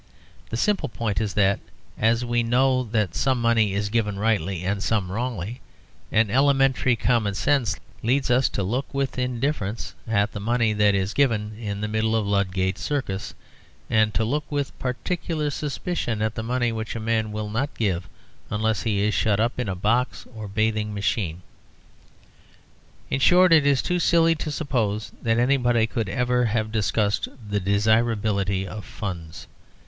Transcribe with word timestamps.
The 0.49 0.57
simple 0.57 0.89
point 0.89 1.21
is 1.21 1.35
that, 1.35 1.59
as 1.95 2.25
we 2.25 2.41
know 2.41 2.81
that 2.85 3.13
some 3.13 3.39
money 3.39 3.75
is 3.75 3.89
given 3.89 4.17
rightly 4.17 4.63
and 4.63 4.81
some 4.81 5.11
wrongly, 5.11 5.61
an 6.11 6.31
elementary 6.31 6.95
common 6.95 7.35
sense 7.35 7.75
leads 8.01 8.31
us 8.31 8.49
to 8.49 8.63
look 8.63 8.91
with 8.95 9.19
indifference 9.19 9.93
at 10.07 10.31
the 10.31 10.39
money 10.39 10.73
that 10.73 10.95
is 10.95 11.13
given 11.13 11.55
in 11.55 11.81
the 11.81 11.87
middle 11.87 12.15
of 12.15 12.25
Ludgate 12.25 12.79
Circus, 12.79 13.35
and 13.91 14.11
to 14.15 14.25
look 14.25 14.43
with 14.51 14.75
particular 14.79 15.51
suspicion 15.51 16.19
at 16.23 16.33
the 16.33 16.41
money 16.41 16.71
which 16.71 16.95
a 16.95 16.99
man 16.99 17.31
will 17.31 17.51
not 17.51 17.71
give 17.75 18.09
unless 18.49 18.81
he 18.81 19.01
is 19.01 19.13
shut 19.13 19.39
up 19.39 19.59
in 19.59 19.69
a 19.69 19.75
box 19.75 20.25
or 20.35 20.45
a 20.45 20.49
bathing 20.49 20.95
machine. 20.95 21.43
In 23.11 23.19
short, 23.19 23.53
it 23.53 23.67
is 23.67 23.83
too 23.83 23.99
silly 23.99 24.33
to 24.33 24.49
suppose 24.49 25.11
that 25.21 25.37
anybody 25.37 25.85
could 25.85 26.09
ever 26.09 26.45
have 26.45 26.71
discussed 26.71 27.27
the 27.47 27.59
desirability 27.59 28.67
of 28.67 28.83
funds. 28.83 29.45